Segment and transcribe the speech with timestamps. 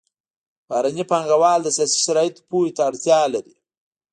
[0.67, 3.55] بهرني پانګوال د سیاسي شرایطو پوهې ته اړتیا لري